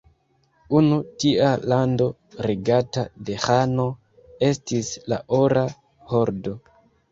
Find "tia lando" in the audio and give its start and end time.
1.23-2.07